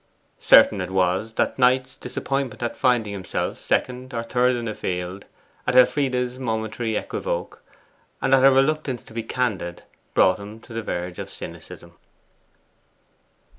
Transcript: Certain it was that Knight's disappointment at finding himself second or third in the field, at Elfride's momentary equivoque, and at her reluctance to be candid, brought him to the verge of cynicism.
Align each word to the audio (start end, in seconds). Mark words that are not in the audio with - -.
Certain 0.39 0.81
it 0.81 0.89
was 0.89 1.33
that 1.33 1.59
Knight's 1.59 1.95
disappointment 1.95 2.63
at 2.63 2.75
finding 2.75 3.13
himself 3.13 3.59
second 3.59 4.15
or 4.15 4.23
third 4.23 4.55
in 4.55 4.65
the 4.65 4.73
field, 4.73 5.25
at 5.67 5.75
Elfride's 5.75 6.39
momentary 6.39 6.95
equivoque, 6.95 7.61
and 8.19 8.33
at 8.33 8.41
her 8.41 8.49
reluctance 8.49 9.03
to 9.03 9.13
be 9.13 9.21
candid, 9.21 9.83
brought 10.15 10.39
him 10.39 10.59
to 10.61 10.73
the 10.73 10.81
verge 10.81 11.19
of 11.19 11.29
cynicism. 11.29 11.95